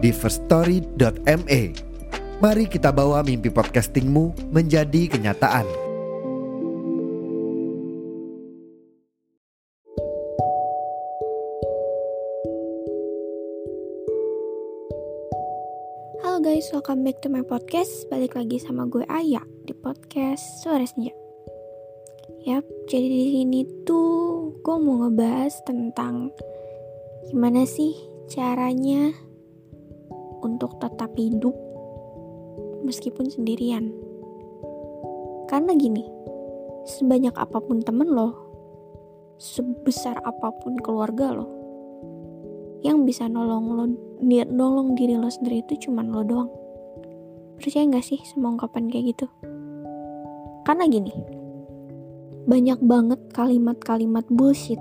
di 0.00 0.10
firststory.me. 0.16 1.62
Mari 2.40 2.64
kita 2.72 2.88
bawa 2.88 3.20
mimpi 3.20 3.52
podcastingmu 3.52 4.48
menjadi 4.48 5.12
kenyataan. 5.12 5.68
Halo 16.24 16.40
guys, 16.40 16.72
welcome 16.72 17.04
back 17.04 17.20
to 17.20 17.28
my 17.28 17.44
podcast. 17.44 18.08
Balik 18.08 18.40
lagi 18.40 18.56
sama 18.56 18.88
gue 18.88 19.04
Aya 19.04 19.44
di 19.68 19.76
podcast 19.76 20.64
Suara 20.64 20.88
Senja. 20.88 21.12
Yap, 22.48 22.64
jadi 22.88 23.04
di 23.04 23.36
sini 23.36 23.60
tuh 23.84 24.56
gue 24.64 24.76
mau 24.80 25.04
ngebahas 25.04 25.60
tentang 25.68 26.32
gimana 27.28 27.68
sih 27.68 27.92
caranya 28.32 29.12
untuk 30.42 30.76
tetap 30.80 31.12
hidup 31.16 31.52
meskipun 32.82 33.28
sendirian. 33.28 33.92
Karena 35.46 35.74
gini, 35.76 36.06
sebanyak 36.86 37.34
apa 37.36 37.58
pun 37.60 37.82
temen 37.84 38.08
lo, 38.08 38.34
sebesar 39.36 40.18
apa 40.24 40.54
pun 40.62 40.78
keluarga 40.80 41.34
lo, 41.34 41.46
yang 42.80 43.04
bisa 43.04 43.28
nolong 43.28 43.66
lo 43.76 43.84
nolong 44.48 44.96
diri 44.96 45.16
lo 45.16 45.28
sendiri 45.28 45.64
itu 45.64 45.88
cuman 45.88 46.08
lo 46.12 46.22
doang. 46.24 46.50
Percaya 47.60 47.84
nggak 47.84 48.06
sih 48.06 48.20
sama 48.24 48.56
ungkapan 48.56 48.88
kayak 48.88 49.16
gitu? 49.16 49.26
Karena 50.64 50.88
gini 50.88 51.40
banyak 52.48 52.80
banget 52.80 53.20
kalimat-kalimat 53.36 54.24
bullshit 54.32 54.80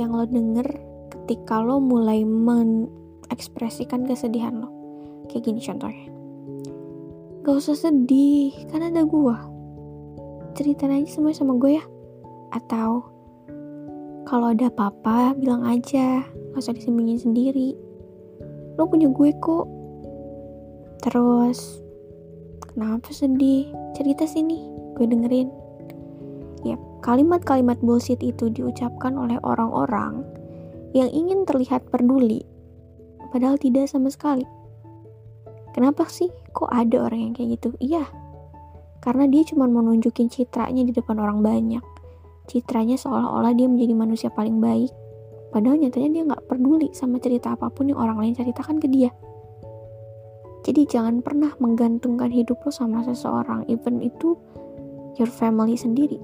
yang 0.00 0.16
lo 0.16 0.24
denger 0.24 0.64
ketika 1.12 1.60
lo 1.60 1.76
mulai 1.76 2.24
mengekspresikan 2.24 4.08
kesedihan 4.08 4.56
lo 4.56 4.71
kayak 5.32 5.48
gini 5.48 5.60
contohnya. 5.64 6.06
Gak 7.42 7.56
usah 7.58 7.74
sedih 7.74 8.52
kan 8.68 8.84
ada 8.84 9.02
gua. 9.08 9.48
Ceritain 10.52 10.92
aja 10.92 11.08
semua 11.08 11.32
sama 11.32 11.56
gue 11.56 11.80
ya. 11.80 11.84
Atau 12.52 13.08
kalau 14.28 14.52
ada 14.52 14.68
apa-apa 14.68 15.32
bilang 15.40 15.64
aja. 15.64 16.20
Gak 16.52 16.60
usah 16.60 16.76
disembunyiin 16.76 17.24
sendiri. 17.24 17.72
Lo 18.76 18.84
punya 18.84 19.08
gue 19.08 19.32
kok. 19.40 19.66
Terus 21.00 21.80
kenapa 22.68 23.08
sedih? 23.10 23.72
Cerita 23.96 24.28
sini 24.28 24.68
gue 24.94 25.08
dengerin. 25.08 25.48
Ya 26.62 26.76
kalimat-kalimat 27.02 27.82
bullshit 27.82 28.22
itu 28.22 28.46
diucapkan 28.52 29.18
oleh 29.18 29.40
orang-orang 29.42 30.22
yang 30.94 31.08
ingin 31.10 31.42
terlihat 31.48 31.82
peduli 31.90 32.44
padahal 33.32 33.56
tidak 33.58 33.88
sama 33.88 34.12
sekali 34.12 34.44
kenapa 35.72 36.08
sih? 36.08 36.28
Kok 36.52 36.70
ada 36.70 37.08
orang 37.08 37.30
yang 37.30 37.32
kayak 37.34 37.58
gitu? 37.58 37.68
Iya. 37.80 38.04
Karena 39.02 39.26
dia 39.26 39.42
cuma 39.42 39.66
mau 39.66 39.82
nunjukin 39.82 40.30
citranya 40.30 40.86
di 40.86 40.94
depan 40.94 41.18
orang 41.18 41.42
banyak. 41.42 41.82
Citranya 42.46 42.94
seolah-olah 42.94 43.50
dia 43.56 43.66
menjadi 43.66 43.94
manusia 43.96 44.28
paling 44.30 44.62
baik. 44.62 44.92
Padahal 45.52 45.76
nyatanya 45.76 46.08
dia 46.14 46.22
nggak 46.24 46.44
peduli 46.48 46.88
sama 46.96 47.20
cerita 47.20 47.52
apa 47.52 47.68
pun 47.68 47.90
yang 47.92 48.00
orang 48.00 48.22
lain 48.22 48.34
ceritakan 48.38 48.80
ke 48.80 48.88
dia. 48.88 49.10
Jadi 50.62 50.86
jangan 50.86 51.20
pernah 51.20 51.50
menggantungkan 51.58 52.30
hidup 52.30 52.62
lo 52.62 52.70
sama 52.70 53.02
seseorang, 53.02 53.66
even 53.66 53.98
itu 53.98 54.38
your 55.18 55.28
family 55.28 55.74
sendiri. 55.74 56.22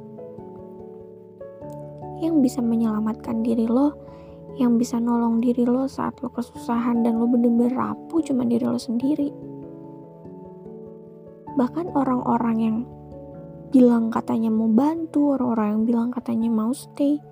Yang 2.23 2.35
bisa 2.47 2.61
menyelamatkan 2.63 3.43
diri 3.43 3.67
lo, 3.67 4.08
yang 4.59 4.75
bisa 4.75 4.99
nolong 4.99 5.39
diri 5.39 5.63
lo 5.63 5.87
saat 5.87 6.19
lo 6.19 6.35
kesusahan 6.35 7.07
dan 7.07 7.23
lo 7.23 7.31
bener-bener 7.31 7.71
rapuh 7.79 8.19
cuma 8.27 8.43
diri 8.43 8.67
lo 8.67 8.77
sendiri. 8.77 9.31
Bahkan 11.55 11.95
orang-orang 11.95 12.57
yang 12.59 12.77
bilang 13.71 14.11
katanya 14.11 14.51
mau 14.51 14.67
bantu, 14.67 15.39
orang-orang 15.39 15.67
yang 15.71 15.83
bilang 15.87 16.09
katanya 16.11 16.51
mau 16.51 16.75
stay, 16.75 17.23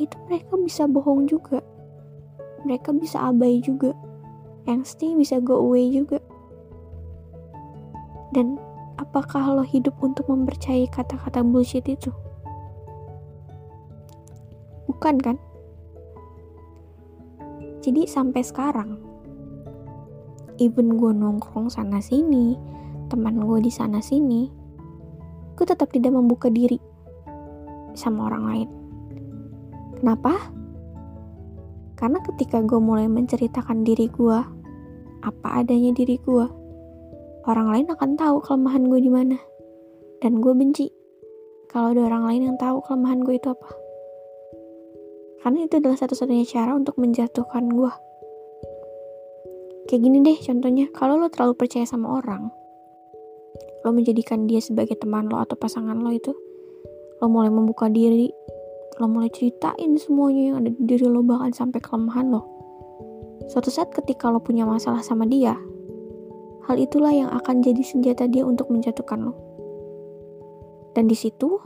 itu 0.00 0.16
mereka 0.26 0.56
bisa 0.56 0.88
bohong 0.88 1.28
juga. 1.28 1.60
Mereka 2.64 2.96
bisa 2.96 3.20
abai 3.28 3.60
juga. 3.60 3.92
Yang 4.64 4.96
stay 4.96 5.12
bisa 5.12 5.36
go 5.44 5.60
away 5.60 5.92
juga. 5.92 6.16
Dan 8.32 8.56
apakah 8.96 9.52
lo 9.52 9.62
hidup 9.62 10.00
untuk 10.00 10.26
mempercayai 10.32 10.88
kata-kata 10.88 11.44
bullshit 11.44 11.84
itu? 11.84 12.08
Bukan 14.88 15.20
kan 15.20 15.36
jadi 17.84 18.08
sampai 18.08 18.40
sekarang 18.40 18.96
even 20.56 20.96
gue 20.96 21.12
nongkrong 21.12 21.68
sana 21.68 22.00
sini 22.00 22.56
teman 23.12 23.44
gue 23.44 23.60
di 23.60 23.68
sana 23.68 24.00
sini 24.00 24.48
gue 25.52 25.66
tetap 25.68 25.92
tidak 25.92 26.16
membuka 26.16 26.48
diri 26.48 26.80
sama 27.92 28.32
orang 28.32 28.44
lain 28.48 28.70
Kenapa? 30.04 30.36
Karena 31.96 32.20
ketika 32.20 32.60
gue 32.60 32.76
mulai 32.76 33.08
menceritakan 33.08 33.88
diri 33.88 34.12
gue, 34.12 34.38
apa 35.24 35.48
adanya 35.64 35.96
diri 35.96 36.20
gue, 36.20 36.44
orang 37.48 37.72
lain 37.72 37.86
akan 37.88 38.12
tahu 38.12 38.36
kelemahan 38.44 38.84
gue 38.84 39.00
di 39.00 39.08
mana. 39.08 39.40
Dan 40.20 40.44
gue 40.44 40.52
benci 40.52 40.92
kalau 41.72 41.96
ada 41.96 42.04
orang 42.04 42.28
lain 42.28 42.42
yang 42.52 42.56
tahu 42.60 42.84
kelemahan 42.84 43.24
gue 43.24 43.32
itu 43.40 43.48
apa. 43.48 43.70
Karena 45.44 45.68
itu 45.68 45.76
adalah 45.76 46.00
satu-satunya 46.00 46.48
cara 46.48 46.72
untuk 46.72 46.96
menjatuhkan 46.96 47.68
gue. 47.68 47.92
Kayak 49.84 50.00
gini 50.00 50.18
deh 50.24 50.38
contohnya, 50.40 50.88
kalau 50.96 51.20
lo 51.20 51.28
terlalu 51.28 51.52
percaya 51.60 51.84
sama 51.84 52.16
orang, 52.16 52.48
lo 53.84 53.92
menjadikan 53.92 54.48
dia 54.48 54.64
sebagai 54.64 54.96
teman 54.96 55.28
lo 55.28 55.36
atau 55.36 55.60
pasangan 55.60 56.00
lo 56.00 56.08
itu, 56.08 56.32
lo 57.20 57.28
mulai 57.28 57.52
membuka 57.52 57.92
diri 57.92 58.32
lo 59.02 59.10
mulai 59.10 59.30
ceritain 59.30 59.98
semuanya 59.98 60.42
yang 60.54 60.56
ada 60.62 60.70
di 60.70 60.82
diri 60.86 61.06
lo 61.10 61.22
bahkan 61.26 61.50
sampai 61.50 61.82
kelemahan 61.82 62.30
lo. 62.30 62.42
Suatu 63.50 63.68
saat 63.68 63.90
ketika 63.90 64.30
lo 64.30 64.38
punya 64.38 64.62
masalah 64.64 65.02
sama 65.02 65.26
dia, 65.26 65.58
hal 66.70 66.76
itulah 66.78 67.10
yang 67.10 67.30
akan 67.34 67.60
jadi 67.60 67.82
senjata 67.82 68.30
dia 68.30 68.46
untuk 68.46 68.70
menjatuhkan 68.70 69.20
lo. 69.20 69.34
Dan 70.94 71.10
di 71.10 71.18
situ, 71.18 71.58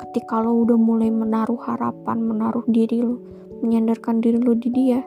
ketika 0.00 0.40
lo 0.40 0.64
udah 0.64 0.80
mulai 0.80 1.12
menaruh 1.12 1.60
harapan, 1.60 2.24
menaruh 2.24 2.64
diri 2.64 3.04
lo, 3.04 3.20
menyandarkan 3.60 4.24
diri 4.24 4.40
lo 4.40 4.56
di 4.56 4.72
dia, 4.72 5.04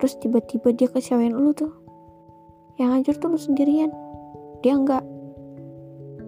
terus 0.00 0.16
tiba-tiba 0.24 0.72
dia 0.72 0.88
kecewain 0.88 1.36
lo 1.36 1.52
tuh. 1.52 1.72
Yang 2.80 2.90
hancur 2.90 3.14
tuh 3.20 3.28
lo 3.36 3.38
sendirian. 3.38 3.92
Dia 4.64 4.80
enggak. 4.80 5.04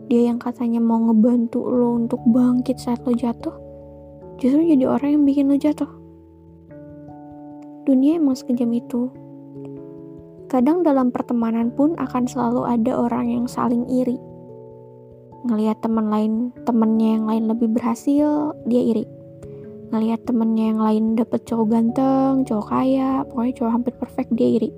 Dia 0.06 0.31
yang 0.31 0.39
katanya 0.39 0.78
mau 0.78 1.00
ngebantu 1.03 1.66
lo 1.66 1.97
untuk 1.97 2.21
bangkit 2.28 2.78
saat 2.78 3.03
lo 3.03 3.16
jatuh, 3.16 3.56
justru 4.39 4.62
jadi 4.62 4.84
orang 4.87 5.19
yang 5.19 5.25
bikin 5.25 5.49
lo 5.50 5.56
jatuh. 5.56 5.89
Dunia 7.89 8.21
emang 8.21 8.37
sekejam 8.37 8.71
itu. 8.77 9.10
Kadang 10.47 10.86
dalam 10.86 11.10
pertemanan 11.10 11.75
pun 11.75 11.98
akan 11.98 12.31
selalu 12.31 12.63
ada 12.69 12.95
orang 12.95 13.27
yang 13.27 13.47
saling 13.51 13.83
iri. 13.91 14.15
Ngelihat 15.47 15.78
teman 15.78 16.10
lain, 16.10 16.51
temennya 16.66 17.09
yang 17.19 17.25
lain 17.31 17.45
lebih 17.47 17.71
berhasil, 17.71 18.53
dia 18.66 18.83
iri. 18.83 19.07
Ngelihat 19.95 20.27
temennya 20.27 20.75
yang 20.75 20.81
lain 20.83 21.04
dapet 21.15 21.47
cowok 21.47 21.66
ganteng, 21.71 22.43
cowok 22.43 22.66
kaya, 22.66 23.22
pokoknya 23.31 23.54
cowok 23.63 23.72
hampir 23.72 23.95
perfect, 23.95 24.31
dia 24.34 24.48
iri. 24.59 24.71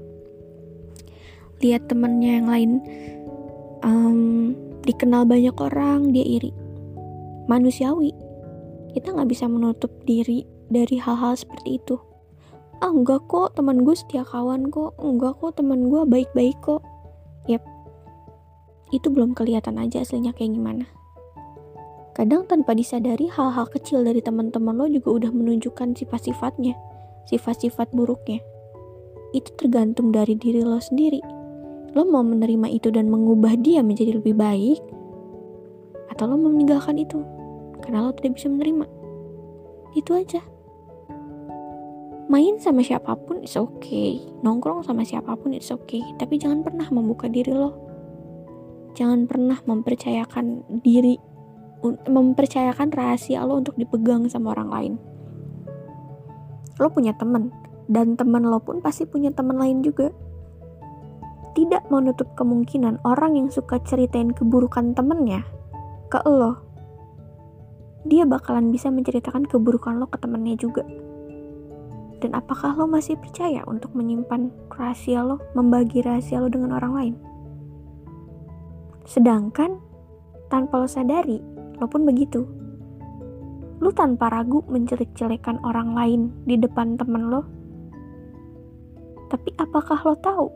Lihat 1.64 1.88
temennya 1.88 2.30
yang 2.38 2.48
lain 2.52 2.70
um, 3.80 4.52
dikenal 4.84 5.24
banyak 5.24 5.56
orang, 5.56 6.12
dia 6.12 6.22
iri. 6.22 6.52
Manusiawi, 7.48 8.12
kita 8.92 9.16
nggak 9.16 9.30
bisa 9.32 9.48
menutup 9.48 9.88
diri 10.04 10.44
dari 10.68 11.00
hal-hal 11.00 11.32
seperti 11.32 11.80
itu. 11.80 11.96
Ah 12.78 12.92
enggak 12.92 13.26
kok 13.26 13.58
teman 13.58 13.82
gue 13.82 13.96
setia 13.96 14.22
kawan 14.22 14.70
kok, 14.70 14.94
enggak 15.00 15.34
kok 15.40 15.56
teman 15.56 15.88
gue 15.90 16.04
baik-baik 16.04 16.54
kok. 16.62 16.84
Itu 18.88 19.12
belum 19.12 19.36
kelihatan 19.36 19.76
aja 19.76 20.00
aslinya 20.00 20.32
kayak 20.32 20.56
gimana. 20.56 20.86
Kadang 22.18 22.50
tanpa 22.50 22.74
disadari 22.74 23.30
hal-hal 23.30 23.70
kecil 23.70 24.02
dari 24.02 24.18
teman-teman 24.18 24.74
lo 24.74 24.90
juga 24.90 25.22
udah 25.22 25.30
menunjukkan 25.30 25.94
sifat-sifatnya, 25.94 26.74
sifat-sifat 27.30 27.94
buruknya. 27.94 28.42
itu 29.28 29.52
tergantung 29.60 30.08
dari 30.08 30.32
diri 30.40 30.64
lo 30.64 30.80
sendiri. 30.80 31.20
Lo 31.92 32.08
mau 32.08 32.24
menerima 32.24 32.68
itu 32.72 32.88
dan 32.88 33.12
mengubah 33.12 33.60
dia 33.60 33.84
menjadi 33.84 34.16
lebih 34.16 34.32
baik, 34.32 34.80
atau 36.08 36.24
lo 36.32 36.40
mau 36.40 36.48
meninggalkan 36.48 36.96
itu 36.96 37.20
karena 37.84 38.08
lo 38.08 38.12
tidak 38.16 38.40
bisa 38.40 38.48
menerima. 38.48 38.88
Itu 39.96 40.16
aja. 40.16 40.40
Main 42.28 42.60
sama 42.60 42.84
siapa 42.84 43.16
pun 43.24 43.40
is 43.40 43.56
okay, 43.56 44.20
nongkrong 44.44 44.84
sama 44.84 45.00
siapa 45.00 45.32
pun 45.40 45.56
is 45.56 45.72
okay, 45.72 46.04
tapi 46.20 46.36
jangan 46.36 46.60
pernah 46.60 46.84
membuka 46.92 47.24
diri 47.24 47.52
lo. 47.56 47.87
Jangan 48.96 49.28
pernah 49.28 49.58
mempercayakan 49.64 50.64
diri, 50.84 51.18
mempercayakan 51.84 52.88
rahasia 52.92 53.44
lo 53.44 53.60
untuk 53.60 53.76
dipegang 53.76 54.30
sama 54.30 54.54
orang 54.56 54.68
lain. 54.70 54.94
Lo 56.78 56.88
punya 56.92 57.12
temen, 57.16 57.50
dan 57.90 58.14
temen 58.14 58.46
lo 58.46 58.62
pun 58.62 58.78
pasti 58.80 59.04
punya 59.04 59.34
temen 59.34 59.58
lain 59.58 59.82
juga. 59.82 60.14
Tidak 61.52 61.90
menutup 61.90 62.38
kemungkinan 62.38 63.02
orang 63.02 63.34
yang 63.34 63.48
suka 63.50 63.82
ceritain 63.82 64.30
keburukan 64.30 64.94
temennya 64.94 65.42
ke 66.08 66.22
lo, 66.24 66.68
dia 68.08 68.24
bakalan 68.24 68.72
bisa 68.72 68.88
menceritakan 68.88 69.44
keburukan 69.44 70.00
lo 70.00 70.08
ke 70.08 70.16
temennya 70.16 70.56
juga. 70.56 70.86
Dan 72.18 72.34
apakah 72.34 72.74
lo 72.74 72.88
masih 72.88 73.20
percaya 73.20 73.62
untuk 73.68 73.92
menyimpan 73.94 74.50
rahasia 74.72 75.22
lo, 75.22 75.38
membagi 75.52 76.02
rahasia 76.02 76.40
lo 76.40 76.48
dengan 76.50 76.74
orang 76.74 76.92
lain? 76.96 77.14
Sedangkan, 79.08 79.80
tanpa 80.52 80.84
lo 80.84 80.84
sadari, 80.84 81.40
lo 81.80 81.88
pun 81.88 82.04
begitu. 82.04 82.44
Lo 83.80 83.88
tanpa 83.96 84.28
ragu 84.28 84.60
menjelek-jelekan 84.68 85.64
orang 85.64 85.96
lain 85.96 86.20
di 86.44 86.60
depan 86.60 87.00
temen 87.00 87.32
lo. 87.32 87.48
Tapi 89.32 89.56
apakah 89.56 90.04
lo 90.04 90.12
tahu, 90.20 90.46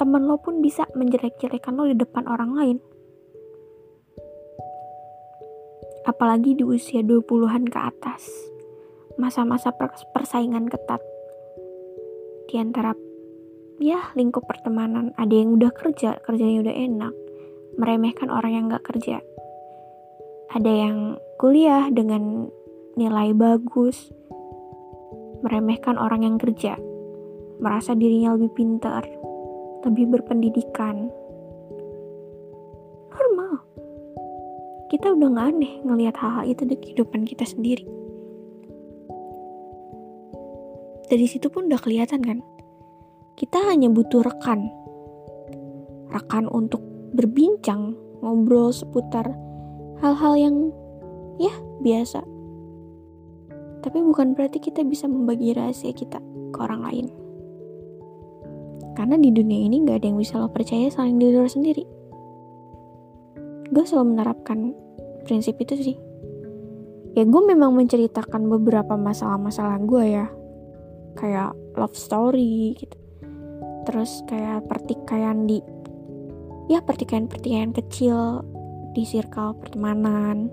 temen 0.00 0.24
lo 0.24 0.40
pun 0.40 0.64
bisa 0.64 0.88
menjelek-jelekan 0.96 1.76
lo 1.76 1.84
di 1.84 1.96
depan 2.00 2.24
orang 2.24 2.50
lain? 2.56 2.78
Apalagi 6.08 6.56
di 6.56 6.64
usia 6.64 7.04
20-an 7.04 7.68
ke 7.68 7.76
atas 7.78 8.24
masa-masa 9.20 9.68
persaingan 10.16 10.72
ketat 10.72 11.04
di 12.48 12.56
antara 12.56 12.96
ya 13.76 14.12
lingkup 14.16 14.48
pertemanan 14.48 15.12
ada 15.20 15.34
yang 15.36 15.60
udah 15.60 15.68
kerja 15.68 16.16
kerjanya 16.24 16.64
udah 16.64 16.76
enak 16.76 17.14
meremehkan 17.76 18.28
orang 18.28 18.52
yang 18.52 18.64
gak 18.72 18.84
kerja. 18.84 19.20
Ada 20.52 20.68
yang 20.68 21.16
kuliah 21.40 21.88
dengan 21.88 22.48
nilai 22.96 23.32
bagus 23.32 24.12
meremehkan 25.40 25.96
orang 25.96 26.22
yang 26.28 26.36
kerja 26.36 26.76
merasa 27.62 27.96
dirinya 27.96 28.36
lebih 28.36 28.52
pintar 28.52 29.04
lebih 29.82 30.14
berpendidikan. 30.14 31.10
Normal. 33.10 33.54
Kita 34.92 35.10
udah 35.14 35.28
gak 35.32 35.48
aneh 35.56 35.74
ngelihat 35.82 36.14
hal-hal 36.20 36.44
itu 36.46 36.62
di 36.68 36.76
kehidupan 36.78 37.26
kita 37.26 37.42
sendiri. 37.48 37.86
Dari 41.10 41.26
situ 41.28 41.52
pun 41.52 41.68
udah 41.68 41.80
kelihatan 41.82 42.24
kan 42.24 42.38
kita 43.36 43.58
hanya 43.68 43.90
butuh 43.90 44.22
rekan. 44.22 44.70
Rekan 46.12 46.44
untuk 46.46 46.91
berbincang 47.12 47.96
ngobrol 48.24 48.72
seputar 48.72 49.28
hal-hal 50.00 50.34
yang 50.36 50.56
ya 51.36 51.52
biasa. 51.84 52.24
Tapi 53.82 53.98
bukan 53.98 54.38
berarti 54.38 54.62
kita 54.62 54.86
bisa 54.86 55.10
membagi 55.10 55.52
rahasia 55.52 55.90
kita 55.90 56.22
ke 56.54 56.58
orang 56.62 56.82
lain. 56.86 57.06
Karena 58.92 59.16
di 59.18 59.32
dunia 59.32 59.66
ini 59.66 59.82
gak 59.82 60.04
ada 60.04 60.06
yang 60.12 60.20
bisa 60.20 60.38
lo 60.38 60.52
percaya 60.52 60.86
selain 60.92 61.18
diri 61.18 61.34
lo 61.34 61.48
sendiri. 61.48 61.84
Gue 63.72 63.84
selalu 63.88 64.14
menerapkan 64.14 64.76
prinsip 65.24 65.56
itu 65.58 65.74
sih. 65.80 65.96
Ya 67.16 67.24
gue 67.24 67.42
memang 67.44 67.72
menceritakan 67.76 68.46
beberapa 68.48 68.94
masalah-masalah 68.96 69.80
gue 69.82 70.04
ya. 70.12 70.26
Kayak 71.16 71.56
love 71.76 71.96
story 71.96 72.76
gitu. 72.76 72.96
Terus 73.88 74.22
kayak 74.28 74.68
pertikaian 74.70 75.48
di 75.48 75.58
ya 76.72 76.80
pertikaian-pertikaian 76.80 77.76
kecil 77.76 78.40
di 78.96 79.04
circle 79.04 79.56
pertemanan. 79.60 80.48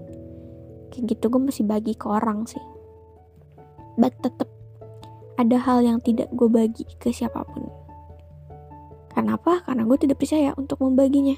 Kayak 0.92 1.16
gitu 1.16 1.26
gue 1.32 1.42
masih 1.48 1.64
bagi 1.64 1.96
ke 1.96 2.06
orang 2.12 2.44
sih. 2.44 2.62
But 3.96 4.20
tetep 4.20 4.52
ada 5.40 5.56
hal 5.56 5.80
yang 5.88 6.04
tidak 6.04 6.28
gue 6.36 6.52
bagi 6.52 6.84
ke 7.00 7.16
siapa 7.16 7.48
pun. 7.48 7.72
Kenapa 9.16 9.64
karena 9.64 9.88
gue 9.88 9.98
tidak 10.00 10.20
percaya 10.20 10.52
untuk 10.60 10.84
membaginya. 10.84 11.36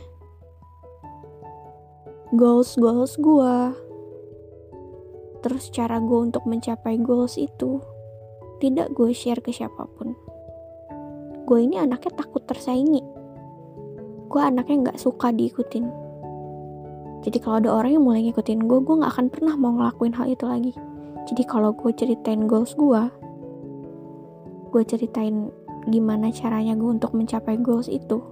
Goals 2.33 2.79
goals 2.79 3.19
gue 3.21 3.53
terus 5.41 5.73
cara 5.73 5.97
gue 5.97 6.19
untuk 6.21 6.45
mencapai 6.45 7.01
goals 7.01 7.35
itu 7.37 7.81
tidak 8.61 8.93
gue 8.93 9.09
share 9.13 9.41
ke 9.41 9.49
siapa 9.49 9.89
pun. 9.97 10.13
Gue 11.49 11.65
ini 11.65 11.81
anaknya 11.81 12.13
takut 12.21 12.45
tersaingi. 12.45 13.01
Gue 14.31 14.41
anaknya 14.41 14.89
nggak 14.89 14.99
suka 15.03 15.35
diikutin. 15.35 15.91
Jadi 17.21 17.37
kalau 17.43 17.59
ada 17.59 17.69
orang 17.75 17.99
yang 17.99 18.03
mulai 18.07 18.23
ngikutin 18.25 18.65
gue, 18.65 18.79
gue 18.81 18.95
nggak 18.97 19.11
akan 19.11 19.27
pernah 19.27 19.53
mau 19.59 19.75
ngelakuin 19.75 20.15
hal 20.15 20.31
itu 20.31 20.47
lagi. 20.47 20.73
Jadi 21.27 21.43
kalau 21.45 21.75
gue 21.75 21.91
ceritain 21.91 22.47
goals 22.49 22.73
gue, 22.73 23.01
gue 24.71 24.83
ceritain 24.87 25.51
gimana 25.91 26.33
caranya 26.33 26.73
gue 26.73 26.89
untuk 26.89 27.13
mencapai 27.13 27.61
goals 27.61 27.91
itu, 27.91 28.23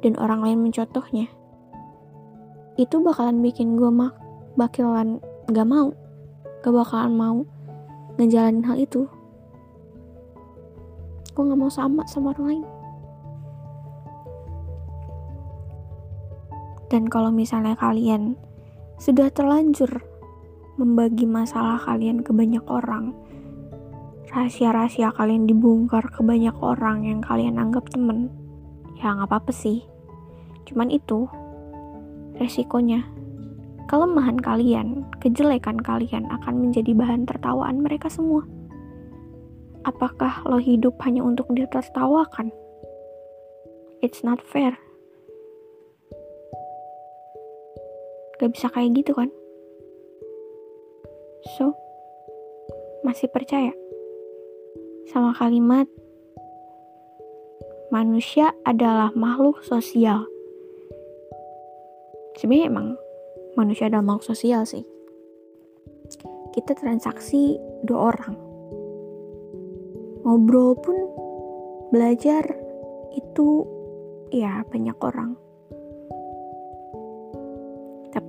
dan 0.00 0.16
orang 0.16 0.40
lain 0.40 0.64
mencontohnya, 0.64 1.28
itu 2.80 2.96
bakalan 3.04 3.44
bikin 3.44 3.76
gue 3.76 3.90
mak 3.92 4.16
bakalan 4.56 5.20
gak 5.52 5.68
mau, 5.68 5.92
gak 6.64 6.72
bakalan 6.72 7.12
mau 7.12 7.38
ngejalanin 8.16 8.64
hal 8.64 8.76
itu 8.76 9.08
gue 11.32 11.42
gak 11.48 11.56
mau 11.56 11.72
sama 11.72 12.04
sama 12.04 12.36
orang 12.36 12.46
lain 12.48 12.64
dan 16.92 17.08
kalau 17.08 17.32
misalnya 17.32 17.72
kalian 17.72 18.36
sudah 19.00 19.32
terlanjur 19.32 20.04
membagi 20.76 21.24
masalah 21.24 21.80
kalian 21.80 22.20
ke 22.20 22.36
banyak 22.36 22.62
orang 22.68 23.16
rahasia-rahasia 24.28 25.08
kalian 25.16 25.48
dibongkar 25.48 26.04
ke 26.12 26.20
banyak 26.20 26.52
orang 26.60 27.08
yang 27.08 27.24
kalian 27.24 27.56
anggap 27.56 27.88
temen 27.88 28.28
ya 29.00 29.16
nggak 29.16 29.32
apa-apa 29.32 29.52
sih 29.56 29.80
cuman 30.68 30.92
itu 30.92 31.24
resikonya 32.36 33.08
kelemahan 33.92 34.40
kalian, 34.40 35.04
kejelekan 35.20 35.76
kalian 35.76 36.24
akan 36.32 36.64
menjadi 36.64 36.96
bahan 36.96 37.28
tertawaan 37.28 37.84
mereka 37.84 38.08
semua. 38.08 38.40
Apakah 39.84 40.46
lo 40.48 40.56
hidup 40.56 40.96
hanya 41.04 41.20
untuk 41.20 41.52
ditertawakan? 41.52 42.48
It's 44.00 44.24
not 44.24 44.40
fair. 44.40 44.81
Gak 48.42 48.50
bisa 48.58 48.66
kayak 48.74 48.90
gitu 48.98 49.14
kan? 49.14 49.30
So, 51.54 51.70
masih 53.06 53.30
percaya 53.30 53.70
sama 55.14 55.30
kalimat 55.38 55.86
manusia 57.94 58.50
adalah 58.66 59.14
makhluk 59.14 59.62
sosial. 59.62 60.26
Sebenarnya 62.34 62.66
emang 62.66 62.88
manusia 63.54 63.86
adalah 63.86 64.02
makhluk 64.02 64.34
sosial 64.34 64.66
sih. 64.66 64.82
Kita 66.50 66.74
transaksi 66.74 67.62
dua 67.86 68.10
orang 68.10 68.34
ngobrol 70.26 70.78
pun 70.78 70.98
belajar 71.90 72.46
itu 73.14 73.66
ya 74.30 74.66
banyak 74.70 74.98
orang 75.02 75.34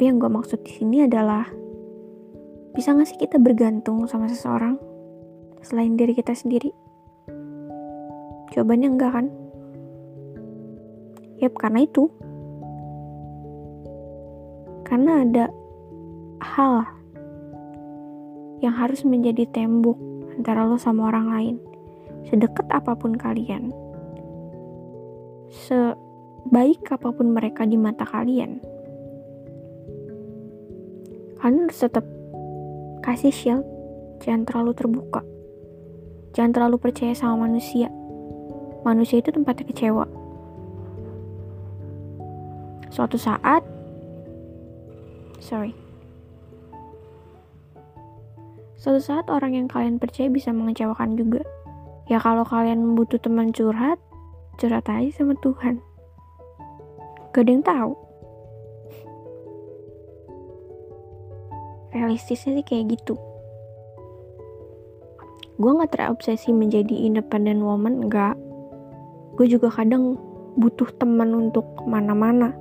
tapi 0.03 0.11
yang 0.11 0.19
gue 0.19 0.35
maksud 0.35 0.59
di 0.67 0.73
sini 0.75 1.07
adalah 1.07 1.47
bisa 2.75 2.91
gak 2.91 3.07
sih 3.07 3.15
kita 3.15 3.39
bergantung 3.39 4.03
sama 4.03 4.27
seseorang 4.27 4.75
selain 5.63 5.95
diri 5.95 6.11
kita 6.11 6.35
sendiri? 6.35 6.75
Jawabannya 8.51 8.99
enggak 8.99 9.15
kan? 9.15 9.31
Yep 11.39 11.55
karena 11.55 11.87
itu. 11.87 12.11
Karena 14.83 15.23
ada 15.23 15.47
hal 16.51 16.83
yang 18.59 18.75
harus 18.75 19.07
menjadi 19.07 19.47
tembok 19.55 19.95
antara 20.35 20.67
lo 20.67 20.75
sama 20.75 21.15
orang 21.15 21.31
lain. 21.31 21.55
Sedekat 22.27 22.67
apa 22.75 22.91
pun 22.99 23.15
kalian, 23.15 23.71
sebaik 25.47 26.91
apa 26.91 27.07
pun 27.15 27.31
mereka 27.31 27.63
di 27.63 27.79
mata 27.79 28.03
kalian, 28.03 28.72
kalian 31.43 31.67
harus 31.67 31.83
tetap 31.83 32.07
kasih 33.03 33.35
shield, 33.35 33.67
jangan 34.23 34.47
terlalu 34.47 34.71
terbuka, 34.79 35.19
jangan 36.31 36.55
terlalu 36.55 36.79
percaya 36.79 37.11
sama 37.11 37.51
manusia, 37.51 37.91
manusia 38.87 39.19
itu 39.19 39.27
tempatnya 39.27 39.67
kecewa. 39.67 40.07
Suatu 42.87 43.19
saat, 43.19 43.59
sorry, 45.43 45.75
suatu 48.79 49.03
saat 49.03 49.27
orang 49.27 49.51
yang 49.51 49.67
kalian 49.67 49.99
percaya 49.99 50.31
bisa 50.31 50.55
mengecewakan 50.55 51.19
juga. 51.19 51.43
Ya 52.07 52.23
kalau 52.23 52.47
kalian 52.47 52.95
butuh 52.95 53.19
teman 53.19 53.51
curhat, 53.51 53.99
curhat 54.55 54.87
aja 54.87 55.11
sama 55.11 55.35
Tuhan. 55.43 55.83
Gak 57.35 57.43
ada 57.43 57.51
yang 57.51 57.65
tahu. 57.67 57.91
Realistisnya 61.93 62.57
sih 62.57 62.65
kayak 62.65 62.97
gitu. 62.97 63.15
Gue 65.61 65.71
gak 65.77 65.93
terobsesi 65.93 66.49
menjadi 66.49 66.97
independent 66.97 67.61
woman, 67.61 68.09
enggak. 68.09 68.33
Gue 69.37 69.45
juga 69.45 69.69
kadang 69.69 70.17
butuh 70.57 70.89
teman 70.97 71.33
untuk 71.33 71.65
ke 71.77 71.83
mana-mana. 71.85 72.57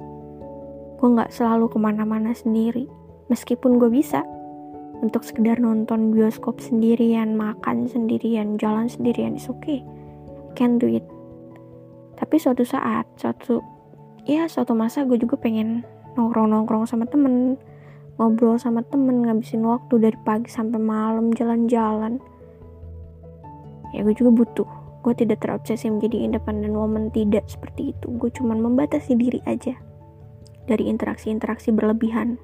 Gue 1.01 1.09
gak 1.17 1.33
selalu 1.33 1.73
ke 1.73 1.79
mana-mana 1.81 2.37
sendiri. 2.37 2.85
Meskipun 3.33 3.81
gue 3.81 3.89
bisa 3.89 4.21
untuk 5.03 5.25
sekedar 5.25 5.59
nonton 5.59 6.15
bioskop 6.15 6.61
sendirian, 6.61 7.35
makan 7.35 7.91
sendirian, 7.91 8.61
jalan 8.61 8.87
sendirian, 8.87 9.35
it's 9.35 9.51
okay. 9.51 9.83
Can 10.55 10.77
do 10.77 10.87
it. 10.87 11.03
Tapi 12.21 12.39
suatu 12.39 12.62
saat, 12.62 13.09
suatu 13.19 13.59
ya 14.23 14.47
suatu 14.47 14.79
masa 14.79 15.03
gue 15.03 15.19
juga 15.19 15.35
pengen 15.35 15.83
nongkrong-nongkrong 16.15 16.87
sama 16.87 17.09
temen, 17.11 17.59
ngobrol 18.16 18.61
sama 18.61 18.85
temen, 18.87 19.25
ngabisin 19.25 19.64
waktu 19.64 19.99
dari 19.99 20.19
pagi 20.23 20.49
sampai 20.49 20.78
malam 20.78 21.33
jalan-jalan. 21.33 22.21
Ya 23.92 24.04
gue 24.04 24.16
juga 24.16 24.33
butuh. 24.33 24.69
Gue 25.02 25.14
tidak 25.19 25.42
terobsesi 25.42 25.90
menjadi 25.90 26.23
independent 26.23 26.78
woman 26.78 27.11
tidak 27.11 27.45
seperti 27.50 27.92
itu. 27.92 28.07
Gue 28.16 28.31
cuman 28.31 28.62
membatasi 28.62 29.19
diri 29.19 29.42
aja 29.45 29.75
dari 30.71 30.87
interaksi-interaksi 30.88 31.75
berlebihan. 31.75 32.38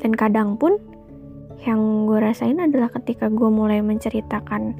Dan 0.00 0.12
kadang 0.16 0.56
pun 0.56 0.80
yang 1.64 2.04
gue 2.04 2.20
rasain 2.20 2.60
adalah 2.60 2.92
ketika 2.92 3.32
gue 3.32 3.48
mulai 3.48 3.80
menceritakan 3.80 4.76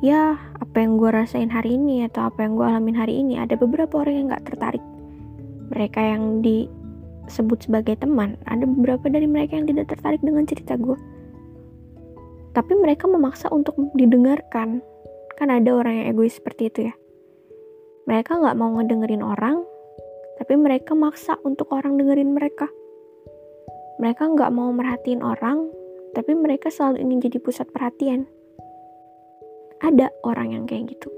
ya 0.00 0.40
apa 0.56 0.76
yang 0.80 0.96
gue 0.96 1.12
rasain 1.12 1.52
hari 1.52 1.76
ini 1.76 2.08
atau 2.08 2.32
apa 2.32 2.40
yang 2.40 2.56
gue 2.56 2.64
alamin 2.64 2.96
hari 2.96 3.20
ini 3.20 3.36
ada 3.36 3.56
beberapa 3.60 4.00
orang 4.00 4.14
yang 4.16 4.26
gak 4.32 4.48
tertarik. 4.48 4.84
Mereka 5.70 6.00
yang 6.00 6.40
disebut 7.30 7.70
sebagai 7.70 7.94
teman 8.02 8.34
ada 8.50 8.66
beberapa 8.66 9.06
dari 9.06 9.30
mereka 9.30 9.54
yang 9.54 9.70
tidak 9.70 9.94
tertarik 9.94 10.18
dengan 10.20 10.44
cerita 10.44 10.74
gue 10.74 10.98
tapi 12.50 12.74
mereka 12.74 13.06
memaksa 13.06 13.46
untuk 13.50 13.78
didengarkan. 13.94 14.82
Kan 15.38 15.48
ada 15.48 15.70
orang 15.72 16.02
yang 16.02 16.06
egois 16.12 16.36
seperti 16.36 16.68
itu 16.68 16.80
ya. 16.90 16.94
Mereka 18.10 18.42
nggak 18.42 18.58
mau 18.58 18.74
ngedengerin 18.76 19.22
orang, 19.22 19.62
tapi 20.42 20.58
mereka 20.58 20.98
maksa 20.98 21.38
untuk 21.46 21.70
orang 21.70 21.96
dengerin 21.96 22.34
mereka. 22.34 22.66
Mereka 24.02 24.34
nggak 24.34 24.50
mau 24.50 24.72
merhatiin 24.74 25.22
orang, 25.22 25.70
tapi 26.16 26.34
mereka 26.34 26.68
selalu 26.72 27.06
ingin 27.06 27.30
jadi 27.30 27.38
pusat 27.38 27.70
perhatian. 27.70 28.26
Ada 29.80 30.12
orang 30.26 30.52
yang 30.52 30.64
kayak 30.66 30.92
gitu, 30.92 31.08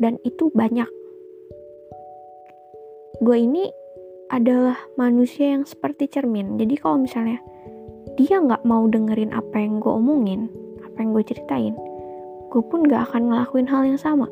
dan 0.00 0.16
itu 0.26 0.50
banyak. 0.56 0.88
Gue 3.22 3.44
ini 3.44 3.70
adalah 4.28 4.76
manusia 5.00 5.56
yang 5.56 5.64
seperti 5.64 6.08
cermin. 6.08 6.60
Jadi 6.60 6.76
kalau 6.76 7.00
misalnya 7.00 7.40
dia 8.20 8.40
nggak 8.40 8.64
mau 8.68 8.84
dengerin 8.88 9.32
apa 9.32 9.56
yang 9.56 9.80
gue 9.80 9.92
omongin, 9.92 10.52
apa 10.84 11.00
yang 11.00 11.16
gue 11.16 11.24
ceritain, 11.24 11.74
gue 12.48 12.62
pun 12.64 12.84
gak 12.88 13.12
akan 13.12 13.30
ngelakuin 13.30 13.68
hal 13.68 13.84
yang 13.84 14.00
sama. 14.00 14.26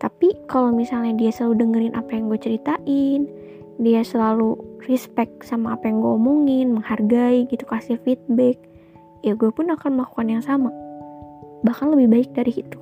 Tapi 0.00 0.32
kalau 0.48 0.72
misalnya 0.72 1.12
dia 1.16 1.30
selalu 1.32 1.64
dengerin 1.64 1.94
apa 1.96 2.10
yang 2.16 2.32
gue 2.32 2.40
ceritain, 2.40 3.28
dia 3.80 4.00
selalu 4.04 4.56
respect 4.88 5.44
sama 5.44 5.76
apa 5.76 5.88
yang 5.88 6.00
gue 6.00 6.12
omongin, 6.16 6.76
menghargai 6.76 7.48
gitu, 7.48 7.64
kasih 7.68 8.00
feedback, 8.04 8.56
ya 9.24 9.36
gue 9.36 9.48
pun 9.52 9.68
akan 9.72 10.00
melakukan 10.00 10.28
yang 10.28 10.44
sama. 10.44 10.72
Bahkan 11.64 11.92
lebih 11.92 12.08
baik 12.08 12.30
dari 12.32 12.52
itu. 12.64 12.80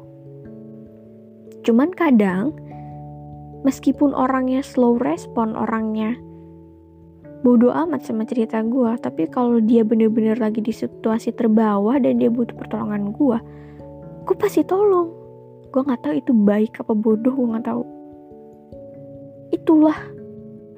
Cuman 1.67 1.91
kadang, 1.95 2.55
meskipun 3.69 4.17
orangnya 4.17 4.65
slow 4.65 4.97
respon, 4.97 5.53
orangnya. 5.53 6.17
Bodoh 7.45 7.71
amat 7.71 8.09
sama 8.09 8.25
cerita 8.25 8.65
gue 8.65 8.97
tapi 8.99 9.29
kalau 9.29 9.61
dia 9.61 9.85
bener-bener 9.85 10.41
lagi 10.41 10.65
di 10.65 10.73
situasi 10.73 11.37
terbawah 11.37 12.01
dan 12.01 12.17
dia 12.17 12.33
butuh 12.33 12.57
pertolongan 12.57 13.13
gue 13.13 13.39
gue 14.25 14.37
pasti 14.41 14.65
tolong. 14.65 15.13
Gue 15.69 15.85
nggak 15.85 16.01
tahu 16.01 16.15
itu 16.17 16.33
baik 16.33 16.81
apa 16.81 16.97
bodoh 16.97 17.31
gue 17.31 17.47
nggak 17.53 17.67
tahu. 17.69 17.85
Itulah 19.53 19.97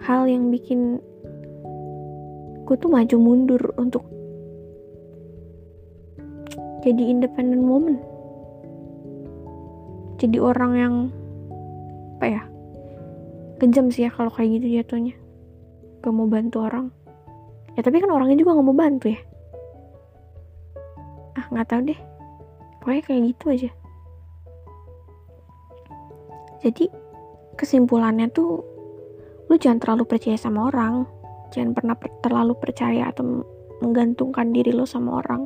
hal 0.02 0.26
yang 0.26 0.50
bikin 0.50 0.98
gue 2.66 2.76
tuh 2.76 2.90
maju 2.90 3.16
mundur 3.22 3.62
untuk 3.78 4.02
jadi 6.82 7.02
independent 7.06 7.62
woman. 7.64 7.96
Jadi 10.20 10.36
orang 10.36 10.72
yang 10.76 10.94
apa 12.20 12.26
ya 12.28 12.42
kejam 13.60 13.92
sih 13.92 14.08
ya 14.08 14.10
kalau 14.10 14.32
kayak 14.32 14.58
gitu 14.58 14.80
jatuhnya. 14.80 15.14
Gak 16.00 16.12
mau 16.16 16.24
bantu 16.24 16.64
orang. 16.64 16.88
Ya 17.76 17.84
tapi 17.84 18.00
kan 18.00 18.08
orangnya 18.08 18.40
juga 18.40 18.56
gak 18.56 18.66
mau 18.66 18.74
bantu 18.74 19.12
ya. 19.12 19.20
Ah 21.36 21.46
nggak 21.52 21.68
tahu 21.68 21.80
deh. 21.92 22.00
Pokoknya 22.80 23.02
kayak 23.04 23.22
gitu 23.36 23.44
aja. 23.52 23.70
Jadi 26.60 26.84
kesimpulannya 27.60 28.32
tuh 28.32 28.64
lu 29.52 29.54
jangan 29.60 29.78
terlalu 29.78 30.04
percaya 30.08 30.40
sama 30.40 30.72
orang. 30.72 31.04
Jangan 31.52 31.76
pernah 31.76 31.94
per 31.94 32.10
terlalu 32.24 32.54
percaya 32.56 33.12
atau 33.12 33.44
menggantungkan 33.84 34.52
diri 34.56 34.72
lo 34.72 34.88
sama 34.88 35.20
orang. 35.20 35.44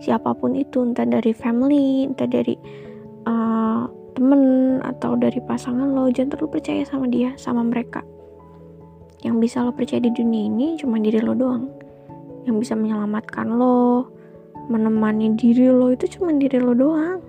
Siapa 0.00 0.32
pun 0.32 0.56
itu 0.56 0.80
entah 0.80 1.04
dari 1.04 1.36
family 1.36 2.08
entah 2.08 2.24
dari 2.24 2.56
temen 4.12 4.40
atau 4.82 5.14
dari 5.16 5.38
pasangan 5.42 5.90
lo 5.90 6.10
jangan 6.10 6.36
terlalu 6.36 6.60
percaya 6.60 6.82
sama 6.86 7.06
dia 7.08 7.34
sama 7.36 7.62
mereka. 7.64 8.02
Yang 9.20 9.36
bisa 9.42 9.62
lo 9.64 9.72
percaya 9.72 10.00
di 10.00 10.12
dunia 10.12 10.48
ini 10.48 10.66
cuma 10.80 10.96
diri 10.96 11.20
lo 11.20 11.36
doang. 11.36 11.68
Yang 12.48 12.56
bisa 12.66 12.74
menyelamatkan 12.78 13.46
lo 13.52 14.08
menemani 14.70 15.34
diri 15.34 15.68
lo 15.68 15.92
itu 15.92 16.06
cuma 16.18 16.32
diri 16.34 16.56
lo 16.56 16.72
doang. 16.72 17.20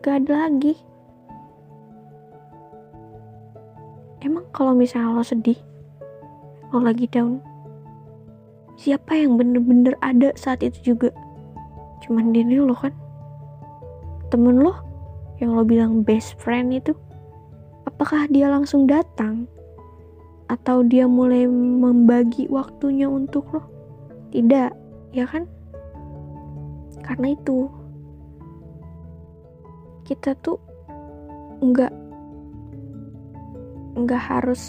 Gak 0.00 0.24
ada 0.24 0.48
lagi. 0.48 0.76
Emang 4.20 4.44
kalau 4.52 4.76
misalnya 4.76 5.16
lo 5.16 5.24
sedih 5.24 5.56
lo 6.70 6.78
lagi 6.78 7.10
down 7.10 7.42
siapa 8.80 9.12
yang 9.12 9.36
bener-bener 9.36 9.92
ada 10.00 10.32
saat 10.40 10.64
itu 10.64 10.96
juga? 10.96 11.12
Cuman 12.00 12.32
diri 12.32 12.56
lo 12.56 12.72
kan. 12.72 12.96
Temen 14.32 14.64
lo 14.64 14.89
yang 15.40 15.56
lo 15.56 15.64
bilang 15.64 16.04
best 16.04 16.36
friend 16.36 16.76
itu 16.76 16.92
apakah 17.88 18.28
dia 18.28 18.52
langsung 18.52 18.84
datang? 18.84 19.48
Atau 20.52 20.84
dia 20.84 21.08
mulai 21.08 21.48
membagi 21.48 22.44
waktunya 22.52 23.08
untuk 23.08 23.48
lo? 23.56 23.64
Tidak 24.36 24.70
ya 25.16 25.24
kan? 25.24 25.48
Karena 27.00 27.32
itu 27.32 27.72
kita 30.04 30.36
tuh 30.44 30.60
nggak 31.64 31.94
nggak 33.96 34.22
harus 34.22 34.62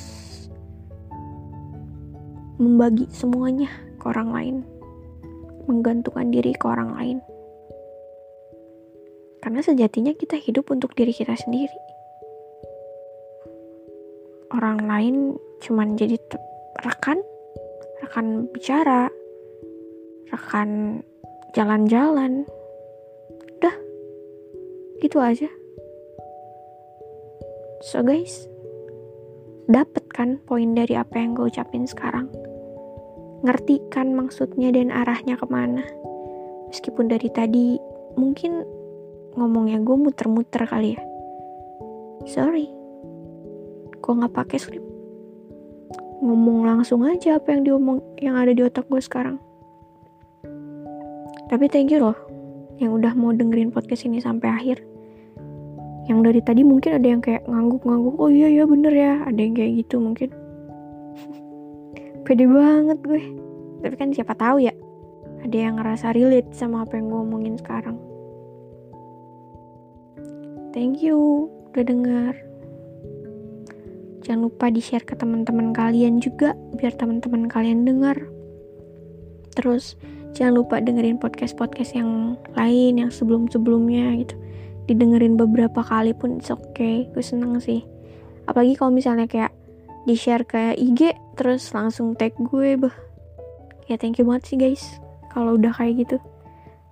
membagi 2.62 3.12
semuanya 3.12 3.68
ke 4.00 4.08
orang 4.08 4.30
lain. 4.32 4.58
Menggantungkan 5.68 6.32
diri 6.32 6.56
ke 6.56 6.66
orang 6.66 6.96
lain 6.96 7.18
karena 9.41 9.62
sejatinya 9.65 10.13
kita 10.13 10.38
hidup 10.38 10.69
untuk 10.69 10.93
diri 10.93 11.12
kita 11.12 11.33
sendiri. 11.33 11.75
Orang 14.53 14.86
lain 14.86 15.36
cuman 15.65 15.98
jadi 15.98 16.15
rekan 16.86 17.17
rekan 18.05 18.45
bicara 18.53 19.10
rekan 20.31 21.01
jalan-jalan. 21.57 22.45
Udah 23.60 23.75
gitu 25.01 25.17
aja. 25.19 25.50
So 27.81 28.05
guys 28.05 28.45
dapet 29.71 30.05
kan 30.13 30.38
poin 30.45 30.77
dari 30.77 30.93
apa 30.93 31.17
yang 31.17 31.33
gue 31.33 31.50
ucapin 31.50 31.89
sekarang? 31.89 32.29
Ngerti 33.41 33.81
kan 33.89 34.13
maksudnya 34.13 34.69
dan 34.69 34.93
arahnya 34.93 35.33
ke 35.33 35.48
mana? 35.50 35.81
Meskipun 36.69 37.10
dari 37.10 37.31
tadi 37.33 37.79
mungkin 38.13 38.62
ngomongnya 39.36 39.80
gue 39.82 39.96
muter-muter 39.96 40.64
kali 40.68 40.96
ya. 40.96 41.02
Sorry. 42.28 42.68
Gue 44.02 44.14
nggak 44.18 44.34
pakai 44.34 44.58
skrip 44.58 44.92
ngomong 46.22 46.70
langsung 46.70 47.02
aja 47.02 47.42
apa 47.42 47.50
yang 47.50 47.66
diomong 47.66 47.98
yang 48.22 48.38
ada 48.38 48.54
di 48.54 48.62
otak 48.62 48.86
gue 48.86 49.02
sekarang. 49.02 49.42
Tapi 51.50 51.66
thank 51.68 51.90
you 51.90 52.00
loh 52.00 52.16
yang 52.78 52.94
udah 52.94 53.18
mau 53.18 53.34
dengerin 53.34 53.74
podcast 53.74 54.06
ini 54.06 54.22
sampai 54.22 54.48
akhir. 54.54 54.78
Yang 56.06 56.20
dari 56.30 56.42
tadi 56.46 56.62
mungkin 56.62 56.98
ada 56.98 57.08
yang 57.10 57.22
kayak 57.26 57.46
ngangguk-ngangguk 57.50 58.16
oh 58.22 58.30
iya 58.30 58.54
ya 58.54 58.64
bener 58.70 58.94
ya. 58.94 59.14
Ada 59.26 59.40
yang 59.42 59.54
kayak 59.58 59.72
gitu 59.86 59.98
mungkin. 59.98 60.30
Pede 62.26 62.46
banget 62.46 63.02
gue. 63.02 63.22
Tapi 63.82 63.96
kan 63.98 64.14
siapa 64.14 64.38
tahu 64.38 64.62
ya 64.62 64.74
ada 65.42 65.58
yang 65.58 65.82
ngerasa 65.82 66.14
relate 66.14 66.54
sama 66.54 66.86
apa 66.86 67.02
yang 67.02 67.10
gue 67.10 67.18
omongin 67.18 67.56
sekarang 67.58 67.98
thank 70.72 71.04
you 71.04 71.48
udah 71.72 71.84
dengar 71.88 72.34
jangan 74.24 74.48
lupa 74.48 74.72
di 74.72 74.80
share 74.80 75.04
ke 75.04 75.16
teman-teman 75.16 75.75
kalian 75.75 76.24
juga 76.24 76.56
biar 76.80 76.96
teman-teman 76.96 77.48
kalian 77.51 77.84
dengar 77.84 78.16
terus 79.56 80.00
jangan 80.32 80.63
lupa 80.63 80.80
dengerin 80.80 81.20
podcast-podcast 81.20 81.96
yang 81.96 82.40
lain 82.56 83.04
yang 83.04 83.12
sebelum-sebelumnya 83.12 84.24
gitu. 84.24 84.36
Didengerin 84.88 85.36
beberapa 85.38 85.84
kali 85.84 86.16
pun 86.16 86.40
it's 86.40 86.51
okay 86.51 87.08
gue 87.12 87.24
seneng 87.24 87.60
sih. 87.60 87.84
Apalagi 88.48 88.75
kalau 88.80 88.92
misalnya 88.92 89.28
kayak 89.28 89.51
di 90.08 90.18
share 90.18 90.48
ke 90.48 90.74
IG 90.75 91.13
terus 91.38 91.70
langsung 91.75 92.18
tag 92.18 92.34
gue 92.40 92.80
bah 92.80 92.96
ya 93.86 94.00
thank 94.00 94.18
you 94.18 94.25
banget 94.25 94.44
sih 94.48 94.58
guys 94.58 94.84
kalau 95.30 95.60
udah 95.60 95.72
kayak 95.75 96.08
gitu. 96.08 96.18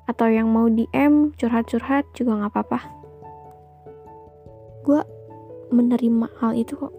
Atau 0.06 0.30
yang 0.30 0.50
mau 0.52 0.68
DM 0.68 1.34
curhat-curhat 1.38 2.06
juga 2.18 2.44
nggak 2.44 2.52
apa-apa 2.54 2.99
gue 4.90 5.02
menerima 5.70 6.26
hal 6.42 6.58
itu 6.58 6.74
kok. 6.74 6.94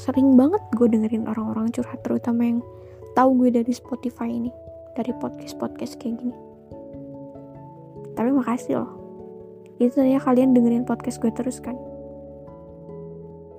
Sering 0.00 0.32
banget 0.40 0.64
gue 0.72 0.88
dengerin 0.88 1.28
orang-orang 1.28 1.68
curhat 1.68 2.00
terutama 2.00 2.48
yang 2.48 2.58
tahu 3.12 3.36
gue 3.44 3.60
dari 3.60 3.72
Spotify 3.76 4.32
ini 4.32 4.48
dari 4.96 5.12
podcast-podcast 5.20 6.00
kayak 6.00 6.16
gini. 6.24 6.36
Tapi 8.16 8.30
makasih 8.32 8.80
loh. 8.80 8.92
Itu 9.76 10.00
ya 10.02 10.18
kalian 10.18 10.56
dengerin 10.56 10.88
podcast 10.88 11.20
gue 11.20 11.30
terus 11.36 11.60
kan? 11.60 11.76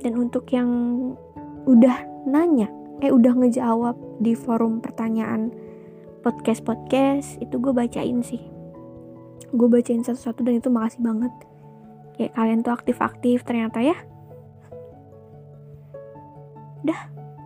Dan 0.01 0.17
untuk 0.17 0.49
yang 0.49 0.69
udah 1.69 2.25
nanya 2.25 2.71
eh 2.99 3.13
udah 3.13 3.31
ngejawab 3.31 3.95
di 4.19 4.35
forum 4.35 4.83
pertanyaan 4.83 5.53
podcast 6.19 6.63
podcast 6.67 7.39
itu 7.39 7.55
gue 7.61 7.71
bacain 7.71 8.19
sih. 8.25 8.41
Gue 9.53 9.67
bacain 9.71 10.03
satu-satu 10.03 10.43
dan 10.43 10.59
itu 10.59 10.67
makasih 10.67 10.99
banget 11.03 11.31
kayak 12.19 12.35
kalian 12.35 12.59
tuh 12.59 12.75
aktif-aktif 12.75 13.47
ternyata 13.47 13.79
ya. 13.79 13.95
Udah 16.83 16.99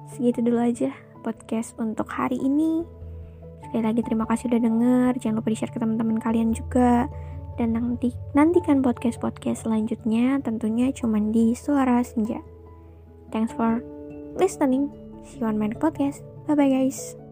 segitu 0.10 0.42
dulu 0.42 0.66
aja 0.66 0.90
podcast 1.22 1.78
untuk 1.78 2.10
hari 2.10 2.42
ini. 2.42 2.82
Sekali 3.70 3.86
lagi 3.86 4.02
terima 4.02 4.26
kasih 4.26 4.50
udah 4.50 4.62
denger. 4.66 5.12
Jangan 5.22 5.38
lupa 5.38 5.50
di 5.54 5.58
share 5.58 5.74
ke 5.74 5.78
teman-teman 5.78 6.18
kalian 6.18 6.50
juga. 6.58 7.06
Dan 7.54 7.78
nanti 7.78 8.10
nantikan 8.34 8.82
podcast 8.82 9.22
podcast 9.22 9.70
selanjutnya. 9.70 10.42
Tentunya 10.42 10.90
cuman 10.90 11.30
di 11.30 11.54
suara 11.54 12.02
senja. 12.02 12.42
Thanks 13.30 13.54
for 13.54 13.86
listening. 14.42 14.90
See 15.22 15.42
you 15.42 15.46
on 15.46 15.62
my 15.62 15.70
podcast. 15.78 16.26
Bye 16.50 16.58
bye 16.58 16.68
guys 16.68 17.23